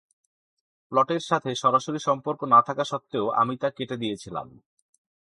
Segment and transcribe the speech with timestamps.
[0.91, 4.47] প্লটের সাথে সরাসরি সম্পর্ক না থাকা সত্ত্বেও আমি তা কেটে দিয়েছিলাম।